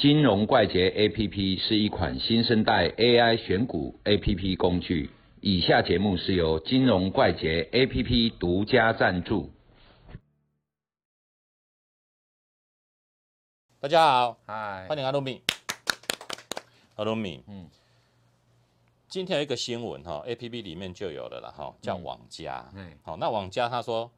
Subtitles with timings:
[0.00, 5.10] 金融怪杰 APP 是一款新生代 AI 选股 APP 工具。
[5.42, 9.50] 以下节目是由金融怪杰 APP 独家赞助。
[13.78, 15.42] 大家好，嗨，欢迎阿鲁米。
[16.96, 17.68] 阿鲁米，嗯，
[19.06, 22.66] 今天有一个新闻哈，A P P 里面就有了了哈，叫网家。
[22.74, 24.10] 嗯好，那网家他说，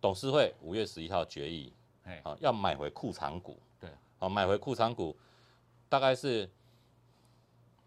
[0.00, 3.60] 董事会五月十一号决议，哎，好要买回库藏股，
[4.22, 5.16] 对，好买回库藏股，
[5.88, 6.48] 大概是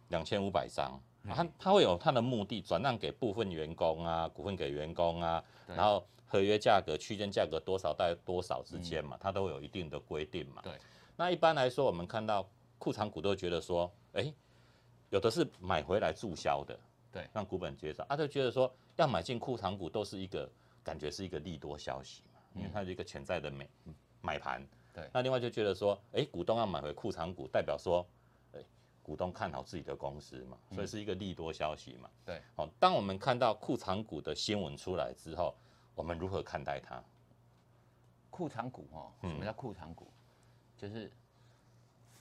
[0.09, 0.99] 两千五百张。
[1.27, 10.61] 他他会有他的目的，转让给部分员工啊，股份给员工啊，然后合约价格区间价格多少在多少之间嘛，它都有一定的规定嘛。
[10.61, 10.77] 对，
[11.15, 14.31] 那一般来说，我们看到库藏股都觉得说，哎，
[15.09, 16.79] 有的是买回来注销的，
[17.11, 20.47] 对让股本减少，啊，就觉得说要买进库藏股都是一个
[20.83, 23.67] 感觉是一个利多消息嘛，因为它是一个潜在的买
[24.21, 24.63] 买盘。
[24.95, 25.09] 对。
[25.13, 28.03] 那另外就觉得说，哎，股东要买回库藏股，代表说，
[28.53, 28.61] 哎，
[29.03, 32.09] 股东看好自己的公司嘛，所以是一个利多消息嘛。
[32.25, 35.53] 对，好，当我们看到库藏股的新闻出来之后，
[35.93, 37.03] 我们如何看待它？
[38.29, 39.29] 库藏股哦，嗯。
[39.29, 40.07] 什么叫库藏股？
[40.77, 41.11] 就是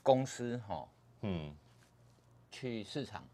[0.02, 0.88] 公司哈
[1.22, 1.56] 嗯，
[2.50, 3.26] 去市场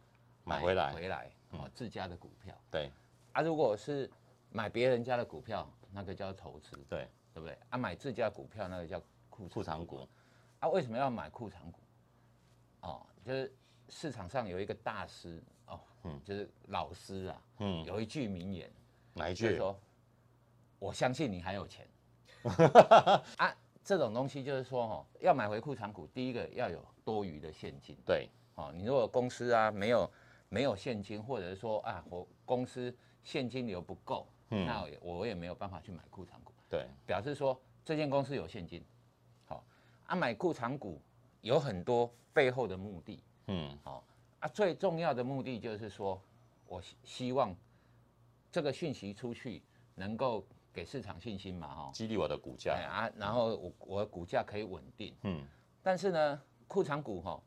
[0.44, 0.92] 买回来。
[0.92, 2.54] 嗯回来哦自家的股票。
[2.70, 2.90] 对。
[3.32, 4.10] 啊，如果是
[4.50, 7.56] 买别人家的股票，那个叫投资，对，对不对？
[7.68, 9.00] 啊，买自家股票那个叫
[9.40, 10.06] 库库藏股，
[10.58, 11.80] 啊，为什么要买库藏股？
[12.82, 13.54] 哦，就是
[13.88, 18.70] 市场上有一个大师哦，嗯，就是老师啊，嗯，有一句名言，
[19.14, 19.44] 哪一句？
[19.44, 19.80] 就是说，
[20.78, 21.88] 我相信你还有钱
[23.38, 23.54] 啊。
[23.82, 27.96] 这种东西就是说，哦，要买回库藏股，第一个要有多余的现金。
[28.04, 30.08] 对，哦，你如果公司啊没有
[30.50, 32.94] 没有现金，或者是说啊，我公司
[33.24, 38.84] 现金流不够，嗯那我也我也没有办法去买库藏股，对，表示说这间公司有现金。
[40.10, 41.00] 好、啊，买库藏股
[41.40, 43.22] 有很多背后的目的。
[43.46, 44.02] 嗯，好、
[44.40, 46.20] 啊，最重要的目的就是说，
[46.66, 47.54] 我希希望
[48.50, 49.62] 这个讯息出去
[49.94, 52.72] 能够给市场信心嘛，哈、激励我的股哎价。
[52.90, 55.14] 啊，然后我我的股价可以稳定。
[55.22, 55.46] 嗯，
[55.80, 57.40] 但是呢，库藏股哈、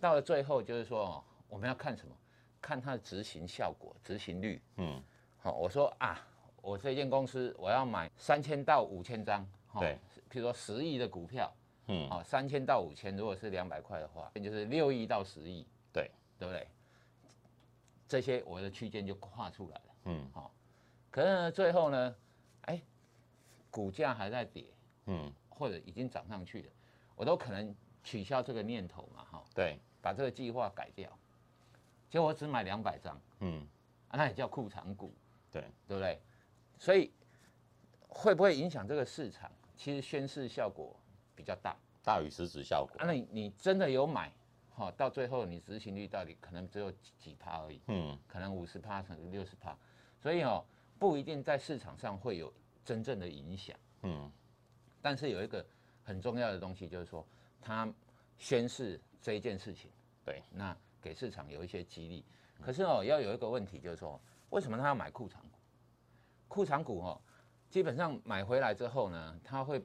[0.00, 2.16] 到了最后就是说哦，我们要看什么？
[2.62, 4.62] 看它的执行效果、执行率。
[4.78, 5.02] 嗯，
[5.36, 6.26] 好、我说啊，
[6.62, 9.98] 我这间公司我要买三千到五千张，哈对，
[10.30, 11.52] 譬如说十亿的股票，
[11.88, 16.66] 嗯，好、三千到五千，如果是两百块的话，那就是六亿到十亿，对，对不对？
[18.08, 19.94] 这些我的区间就画出来了。
[20.04, 20.30] 嗯
[21.10, 22.16] 可是呢，最后呢，
[22.62, 22.82] 哎，
[23.70, 24.66] 股价还在跌，
[25.06, 26.72] 嗯，或者已经涨上去了，
[27.14, 31.10] 我都可能取消这个念头嘛，哈，对，把这个计划改掉。
[32.10, 33.66] 结果我只买两百张，嗯
[34.08, 35.14] 啊，那也叫库藏股，
[35.50, 36.20] 对，对不对？
[36.78, 37.12] 所以
[38.08, 39.50] 会不会影响这个市场？
[39.74, 40.94] 其实宣示效果
[41.36, 41.76] 比较大。
[42.02, 42.96] 大于实质效果。
[42.98, 44.32] 啊，那你你真的有买，
[44.70, 49.76] 哈，到最后你执行率到底可能只有几几趴而已，嗯可能五十趴，甚至六十趴，
[50.20, 50.64] 所以哦，
[50.98, 52.52] 不一定在市场上会有
[52.84, 53.76] 真正的影响。
[54.02, 54.30] 嗯
[55.02, 55.64] 但是有一个
[56.02, 57.26] 很重要的东西，就是说
[57.60, 57.92] 它
[58.38, 59.90] 宣示这一件事情，
[60.24, 62.24] 对，那给市场有一些激励。
[62.60, 64.20] 可是哦，要有一个问题，就是说
[64.50, 65.58] 为什么他要买库藏股？
[66.46, 67.20] 库藏股哦，
[67.68, 69.84] 基本上买回来之后呢，他会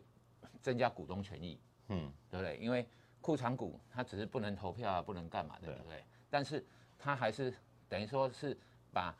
[0.61, 1.59] 增加股东权益，
[1.89, 2.57] 嗯对不对？
[2.57, 2.87] 因为
[3.19, 6.03] 库藏股它只是不能投票啊，不能干嘛的，对对不对？
[6.29, 6.65] 但是
[6.97, 7.53] 它还是
[7.87, 8.57] 等于说是
[8.91, 9.15] 把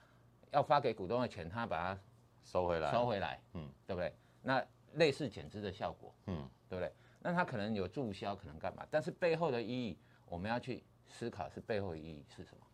[0.52, 2.02] 要发给股东的钱，它把它
[2.44, 2.92] 收回来。
[2.92, 4.14] 收回来，嗯嗯，对不对？
[4.42, 6.92] 那类似减资的效果，嗯对不对？
[7.22, 8.86] 那它可能有注销，可能干嘛？
[8.90, 12.66] 但是背后的意义，我们要去思考是背后的意义是什么？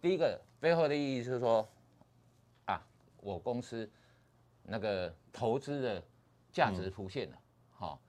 [0.00, 1.66] 第一个背后的意义是说，
[2.66, 2.84] 啊，
[3.18, 3.88] 我公司
[4.62, 6.02] 那个投资的
[6.50, 7.38] 价值浮现了，
[7.78, 8.00] 好、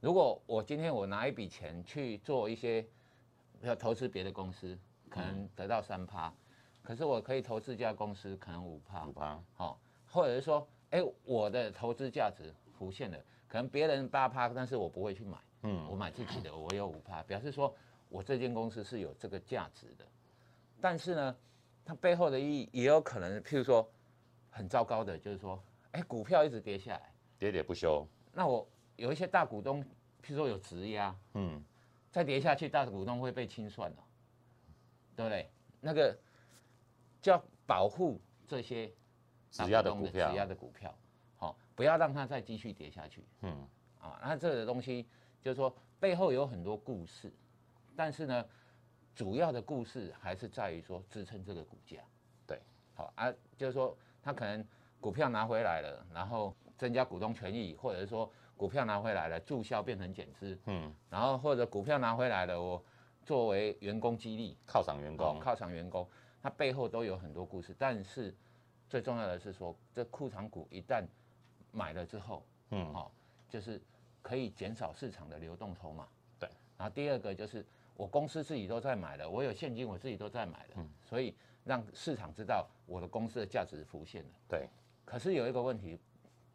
[0.00, 2.84] 如果我今天我拿一笔钱去做一些
[3.60, 4.76] 要投资别的公司，
[5.10, 6.32] 可能得到三趴，
[6.82, 9.38] 可是我可以投资这家公司可能五趴五，趴。
[9.52, 17.74] 好、或者是说，哎，我的投资价值浮现了，可能别人八趴，但是我不会去买，嗯我买自己的，我有五趴，表示说
[18.08, 20.06] 我这间公司是有这个价值的。
[20.80, 21.36] 但是呢，
[21.84, 23.86] 它背后的意义也有可能，譬如说
[24.48, 28.08] 很糟糕的，就是说，哎，股票一直跌下来，喋喋不休。
[28.32, 28.66] 那我
[28.96, 29.82] 有一些大股东，
[30.22, 31.62] 譬如说有质押，嗯
[32.10, 34.02] 再跌下去，大股东会被清算的，
[35.16, 35.50] 对不对？
[35.80, 36.16] 那个
[37.20, 38.92] 叫保护这些
[39.50, 40.94] 质押的股票质押的股票，
[41.36, 43.66] 好、不要让它再继续跌下去嗯
[43.98, 44.20] 啊。
[44.22, 45.08] 那这个东西
[45.40, 47.32] 就是说背后有很多故事，
[47.96, 48.44] 但是呢，
[49.14, 51.98] 主要的故事还是在于说支撑这个股价。
[52.46, 52.60] 对，
[52.94, 54.64] 好啊，就是说他可能
[55.00, 62.82] 股票拿回来了，然后增加股东权益，或者是说股票拿回来了，注销变成减资，嗯，然后或者股票拿回来了，我
[63.24, 66.08] 作为员工激励，犒赏员工，犒赏员工，
[66.40, 67.74] 它背后都有很多故事。
[67.78, 68.34] 但是
[68.88, 71.04] 最重要的是说，这库藏股一旦
[71.72, 73.12] 买了之后，嗯，好、
[73.48, 73.80] 就是
[74.20, 76.06] 可以减少市场的流动筹码。
[76.38, 76.48] 对。
[76.76, 77.64] 然后第二个就是
[77.96, 81.34] 我公司自己都在买了，我有现金我自己都在买了，所以
[81.64, 84.30] 让市场知道我的公司的价值浮现了。
[84.48, 84.68] 对，
[85.04, 85.98] 可是有一个问题，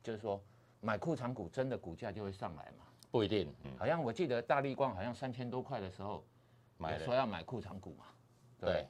[0.04, 0.42] 就是说
[0.82, 2.86] 买库藏股真的股价就会上来嘛？
[3.12, 6.24] 不一定，嗯，好像我记得大力光好像三千多块的时候，
[6.78, 8.06] 买说要买库藏股嘛，
[8.60, 8.88] 对不对对。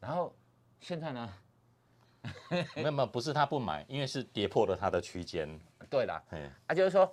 [0.00, 0.34] 然后
[0.80, 1.32] 现在呢？
[2.76, 5.48] 没有没有，不是他不买，因为是跌破了他的区间，
[5.88, 7.10] 对啦，嗯，啊，就是说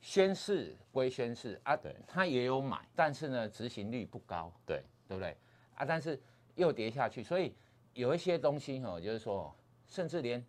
[0.00, 5.36] 宣誓归宣誓啊对，他也有买，但是呢，执行率不高，对，对不对？
[5.74, 6.18] 啊，但是
[6.54, 7.54] 又跌下去，所以
[7.92, 9.54] 有一些东西哈、就是说，
[9.86, 10.42] 甚至连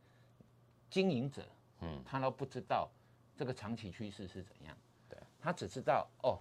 [0.89, 1.41] 经营者，
[1.83, 2.89] 嗯，他都不知道
[3.35, 4.75] 这个长期趋势是怎样，
[5.09, 6.39] 对，他只知道哦，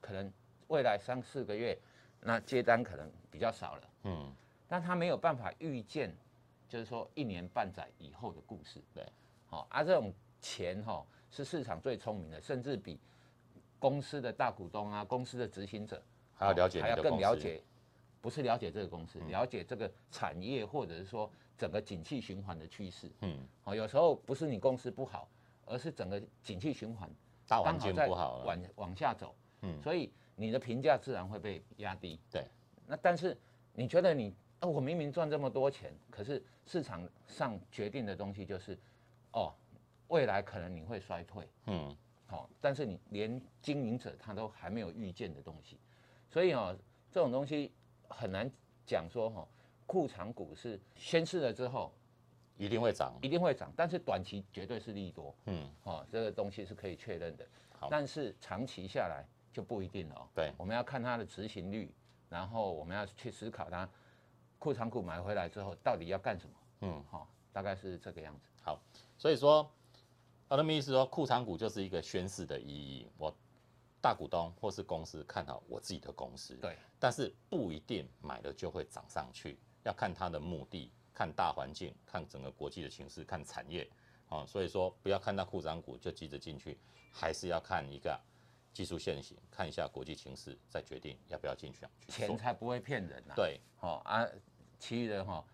[0.00, 0.30] 可能
[0.68, 1.78] 未来三四个月，
[2.20, 4.32] 那接单可能比较少了，嗯，
[4.66, 6.12] 但他没有办法预见，
[6.68, 8.82] 就是说一年半载以后的故事。
[8.92, 9.06] 对，
[9.46, 12.98] 好、啊，这种钱哈、是市场最聪明的，甚至比
[13.78, 16.02] 公司的大股东啊、公司的执行者
[16.34, 17.62] 还要了解还要更了解，
[18.20, 23.12] 不是了解这个公司，了解这个产业或者是说整个景气循环的趋势。
[23.20, 25.28] 嗯，好、有时候不是你公司不好，
[25.66, 27.10] 而是整个景气循环
[27.46, 32.18] 大环境刚好在不好了，往往下走，嗯所以你的评价自然会被压低。
[32.30, 32.46] 对，
[32.86, 33.36] 那但是
[33.74, 38.78] 你觉得你，哦，我明明赚这么多钱，可是市场上决定的东西就是，
[39.32, 39.52] 哦，
[40.08, 41.94] 未来可能你会衰退，嗯，
[42.26, 45.78] 好、但是你连经营者他都还没有预见的东西，
[46.30, 46.74] 所以哦，
[47.12, 47.70] 这种东西
[48.08, 48.50] 很难
[48.86, 49.48] 讲说哈、哦，
[49.90, 51.92] 库藏股是宣示了之后
[52.56, 57.44] 一定会涨，一定会涨，但是短期绝对是利多，嗯，哦，这个东西是可以确认的
[57.76, 60.28] 好，但是长期下来就不一定了、哦。
[60.32, 61.92] 对，我们要看它的执行率，
[62.28, 63.88] 然后我们要去思考它
[64.60, 66.54] 库藏股买回来之后到底要干什么。
[66.82, 68.48] 嗯，好、大概是这个样子。
[68.62, 68.80] 好，
[69.18, 69.68] 所以说，
[70.46, 73.34] 我的意思是说，库藏股就是一个宣示的意义，我
[74.00, 83.88] 大股东或是公司看好我自己的公司，对，但是不一定买了就会涨上去，要看它的目的，看大环境，看整个国际的形势，看产业，
[84.28, 86.78] 哦，所以说不要看到库藏股就急着进去，
[87.12, 88.18] 还是要看一个
[88.72, 92.36] 技术线型，看一下国际形势，再决定要不要进去去钱做。
[92.36, 94.26] 才不会骗人呐、对，哦啊，
[94.78, 95.44] 其余的哈、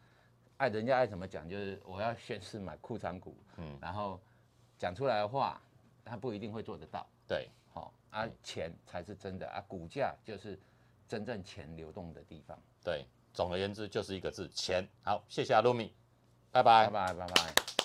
[0.59, 3.79] 爱人家爱怎么讲，就是我要宣誓买库藏股，嗯。
[3.81, 4.21] 然后
[4.79, 5.61] 讲出来的话，
[6.05, 7.07] 他不一定会做得到。
[7.27, 10.59] 对，好、啊，钱才是真的啊，股价就是
[11.09, 12.59] 真正钱流动的地方。
[12.85, 13.05] 对，
[13.37, 14.89] 总而言之就是一个字钱。
[15.03, 15.93] 好，谢谢阿露米，
[16.51, 17.76] 拜拜拜拜拜拜。